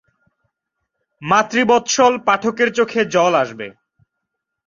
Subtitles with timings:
[1.21, 3.67] মাতৃবৎসল পাঠকের চোখে জল আসবে।